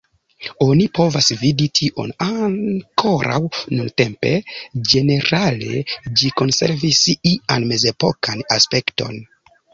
Oni 0.65 0.85
povas 0.99 1.25
vidi 1.41 1.67
tion 1.79 2.09
ankoraŭ 2.27 3.37
nuntempe; 3.75 4.33
ĝenerale 4.93 5.83
ĝi 6.23 6.33
konservis 6.43 7.05
ian 7.35 7.71
mezepokan 7.75 8.45
aspekton. 8.59 9.25